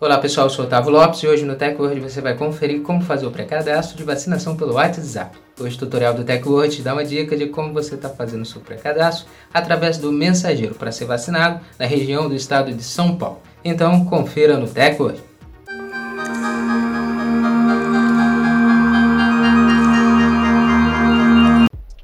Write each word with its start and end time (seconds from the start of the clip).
Olá 0.00 0.16
pessoal, 0.18 0.46
eu 0.46 0.50
sou 0.50 0.64
Otávio 0.64 0.92
Lopes 0.92 1.24
e 1.24 1.26
hoje 1.26 1.44
no 1.44 1.56
TechWord 1.56 1.98
você 1.98 2.20
vai 2.20 2.36
conferir 2.36 2.82
como 2.82 3.02
fazer 3.02 3.26
o 3.26 3.32
pré-cadastro 3.32 3.96
de 3.96 4.04
vacinação 4.04 4.56
pelo 4.56 4.74
WhatsApp. 4.74 5.36
Hoje 5.58 5.74
o 5.74 5.78
tutorial 5.80 6.14
do 6.14 6.22
TechWord 6.22 6.76
te 6.76 6.82
dá 6.82 6.92
uma 6.92 7.04
dica 7.04 7.36
de 7.36 7.46
como 7.46 7.72
você 7.72 7.96
está 7.96 8.08
fazendo 8.08 8.42
o 8.42 8.46
seu 8.46 8.60
pré-cadastro 8.60 9.26
através 9.52 9.98
do 9.98 10.12
mensageiro 10.12 10.76
para 10.76 10.92
ser 10.92 11.04
vacinado 11.04 11.60
na 11.76 11.84
região 11.84 12.28
do 12.28 12.36
estado 12.36 12.72
de 12.72 12.84
São 12.84 13.16
Paulo. 13.16 13.42
Então 13.64 14.04
confira 14.04 14.56
no 14.56 14.68
TechWord. 14.68 15.20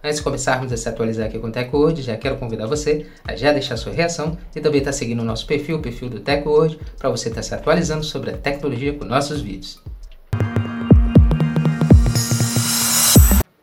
Antes 0.07 0.19
de 0.19 0.23
começarmos 0.23 0.71
a 0.71 0.77
se 0.77 0.87
atualizar 0.87 1.27
aqui 1.27 1.39
com 1.39 1.47
o 1.47 1.51
TechWord, 1.51 2.03
já 2.03 2.15
quero 2.15 2.37
convidar 2.37 2.67
você 2.67 3.07
a 3.27 3.35
já 3.35 3.51
deixar 3.53 3.79
sua 3.79 3.91
reação 3.91 4.37
e 4.55 4.61
também 4.61 4.81
estar 4.81 4.91
tá 4.91 4.99
seguindo 4.99 5.21
o 5.21 5.25
nosso 5.25 5.47
perfil, 5.47 5.79
o 5.79 5.81
perfil 5.81 6.11
do 6.11 6.21
TechWord, 6.21 6.79
para 6.99 7.09
você 7.09 7.31
estar 7.31 7.41
tá 7.41 7.43
se 7.43 7.55
atualizando 7.55 8.05
sobre 8.05 8.31
a 8.31 8.37
tecnologia 8.37 8.93
com 8.93 9.07
nossos 9.07 9.41
vídeos. 9.41 9.83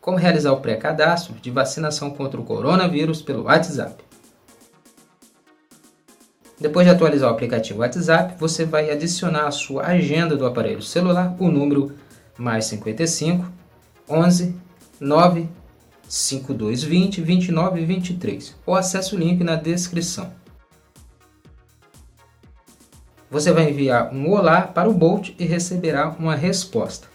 Como 0.00 0.18
realizar 0.18 0.50
o 0.50 0.56
pré-cadastro 0.56 1.34
de 1.40 1.48
vacinação 1.48 2.10
contra 2.10 2.40
o 2.40 2.44
coronavírus 2.44 3.22
pelo 3.22 3.44
WhatsApp. 3.44 4.02
Depois 6.58 6.84
de 6.84 6.92
atualizar 6.92 7.30
o 7.30 7.34
aplicativo 7.34 7.82
WhatsApp, 7.82 8.34
você 8.36 8.64
vai 8.64 8.90
adicionar 8.90 9.46
à 9.46 9.52
sua 9.52 9.86
agenda 9.86 10.36
do 10.36 10.44
aparelho 10.44 10.82
celular 10.82 11.36
o 11.38 11.48
número 11.48 11.92
mais 12.36 12.64
55 12.64 13.46
11 14.08 14.56
9 14.98 15.61
5220 16.12 17.22
2923 17.22 18.54
ou 18.66 18.74
acesse 18.74 19.14
o 19.14 19.18
link 19.18 19.42
na 19.42 19.56
descrição. 19.56 20.30
Você 23.30 23.50
vai 23.50 23.70
enviar 23.70 24.12
um 24.12 24.30
olá 24.30 24.60
para 24.60 24.90
o 24.90 24.92
Bolt 24.92 25.30
e 25.38 25.46
receberá 25.46 26.10
uma 26.10 26.34
resposta. 26.34 27.08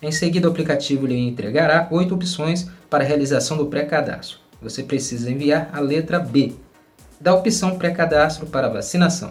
Em 0.00 0.10
seguida, 0.10 0.48
o 0.48 0.50
aplicativo 0.50 1.06
lhe 1.06 1.14
entregará 1.14 1.88
oito 1.90 2.14
opções 2.14 2.70
para 2.88 3.04
a 3.04 3.06
realização 3.06 3.58
do 3.58 3.66
pré-cadastro. 3.66 4.38
Você 4.62 4.82
precisa 4.82 5.30
enviar 5.30 5.68
a 5.74 5.78
letra 5.78 6.18
B 6.18 6.54
da 7.20 7.34
opção 7.34 7.76
pré-cadastro 7.76 8.46
para 8.46 8.70
vacinação. 8.70 9.30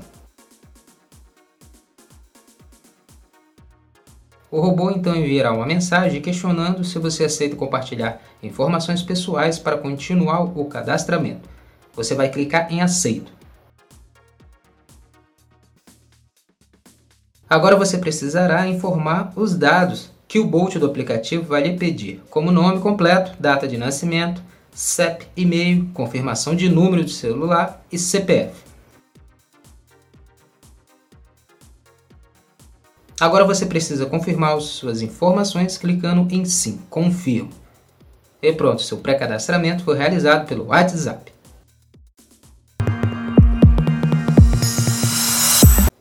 O 4.52 4.60
robô 4.60 4.92
então 4.92 5.16
enviará 5.16 5.54
uma 5.54 5.66
mensagem 5.66 6.22
questionando 6.22 6.84
se 6.84 7.00
você 7.00 7.24
aceita 7.24 7.56
compartilhar 7.56 8.22
informações 8.44 9.02
pessoais 9.02 9.58
para 9.58 9.78
continuar 9.78 10.42
o 10.42 10.66
cadastramento. 10.66 11.50
Você 11.96 12.14
vai 12.14 12.28
clicar 12.28 12.72
em 12.72 12.82
Aceito. 12.82 13.32
Agora 17.50 17.78
você 17.78 17.98
precisará 17.98 18.68
informar 18.68 19.32
os 19.38 19.56
dados 19.56 20.12
que 20.28 20.40
o 20.40 20.46
Bolt 20.46 20.76
do 20.76 20.86
aplicativo 20.86 21.46
vai 21.46 21.64
lhe 21.64 21.78
pedir, 21.78 22.22
como 22.30 22.52
nome 22.52 22.82
completo, 22.82 23.34
data 23.40 23.66
de 23.66 23.78
nascimento, 23.78 24.42
CEP, 24.74 25.28
e-mail, 25.36 25.90
confirmação 25.94 26.56
de 26.56 26.68
número 26.68 27.06
de 27.06 27.12
celular 27.12 27.86
e 27.90 27.98
CPF. 27.98 28.71
Agora 33.22 33.46
você 33.46 33.68
precisa 33.68 34.08
confirmar 34.08 34.60
suas 34.62 35.04
informações 35.04 35.78
clicando 35.78 36.28
em 36.34 36.44
Sim, 36.44 36.80
confirmo. 36.90 37.52
E 38.42 38.52
pronto, 38.52 38.82
seu 38.82 38.98
pré-cadastramento 38.98 39.84
foi 39.84 39.96
realizado 39.96 40.48
pelo 40.48 40.70
WhatsApp. 40.70 41.32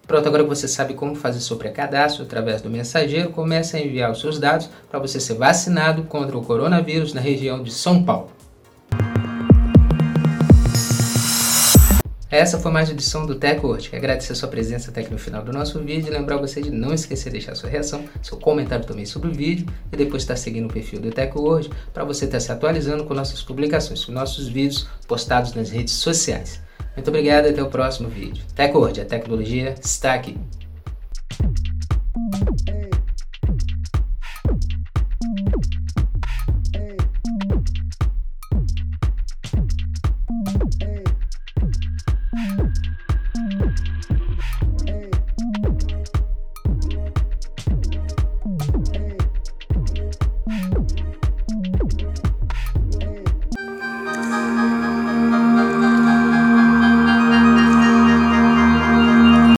Pronto, 0.07 0.27
agora 0.27 0.45
que 0.45 0.49
você 0.49 0.67
sabe 0.67 0.95
como 0.95 1.15
fazer 1.15 1.41
seu 1.41 1.59
pré-cadastro 1.59 2.23
através 2.23 2.63
do 2.63 2.71
mensageiro, 2.71 3.29
comece 3.29 3.77
a 3.77 3.81
enviar 3.81 4.11
os 4.11 4.19
seus 4.19 4.39
dados 4.39 4.71
para 4.91 4.99
você 4.99 5.21
ser 5.21 5.35
vacinado 5.35 6.05
contra 6.05 6.39
o 6.39 6.43
coronavírus 6.43 7.13
na 7.13 7.21
região 7.21 7.63
de 7.63 7.71
São 7.71 8.03
Paulo. 8.03 8.40
Essa 12.31 12.61
foi 12.61 12.71
mais 12.71 12.89
uma 12.89 12.95
edição 12.95 13.27
do 13.27 13.35
TechWord. 13.35 13.91
Agradecer 13.93 14.31
a 14.31 14.37
sua 14.37 14.49
presença 14.49 14.93
até 14.93 15.01
aqui 15.01 15.11
no 15.11 15.19
final 15.19 15.43
do 15.43 15.53
nosso 15.53 15.81
vídeo. 15.81 16.13
Lembrar 16.13 16.37
você 16.37 16.63
de 16.63 16.71
não 16.71 16.95
esquecer 16.95 17.25
de 17.25 17.39
deixar 17.39 17.57
sua 17.57 17.69
reação, 17.69 18.05
seu 18.23 18.39
comentário 18.39 18.87
também 18.87 19.05
sobre 19.05 19.31
o 19.31 19.35
vídeo 19.35 19.67
e 19.93 19.97
depois 19.97 20.23
estar 20.23 20.37
seguindo 20.37 20.71
o 20.71 20.73
perfil 20.73 21.01
do 21.01 21.11
TechWord 21.11 21.69
para 21.93 22.05
você 22.05 22.27
estar 22.27 22.39
se 22.39 22.53
atualizando 22.53 23.05
com 23.05 23.15
nossas 23.15 23.43
publicações, 23.43 24.05
com 24.05 24.13
nossos 24.13 24.47
vídeos 24.47 24.87
postados 25.09 25.55
nas 25.55 25.71
redes 25.71 25.95
sociais. 25.95 26.61
Muito 26.95 27.09
obrigado 27.09 27.47
e 27.47 27.49
até 27.49 27.61
o 27.65 27.69
próximo 27.69 28.09
vídeo. 28.09 28.45
TechWord, 28.55 29.01
a 29.01 29.05
tecnologia 29.05 29.75
está 29.83 30.15
aqui. 30.15 30.39